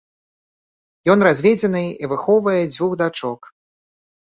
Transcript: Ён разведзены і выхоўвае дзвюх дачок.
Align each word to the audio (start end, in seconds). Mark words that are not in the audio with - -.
Ён 1.15 1.19
разведзены 1.27 1.83
і 2.05 2.11
выхоўвае 2.15 2.57
дзвюх 2.73 2.91
дачок. 3.05 3.41